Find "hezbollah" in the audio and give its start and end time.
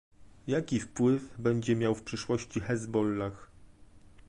2.59-3.51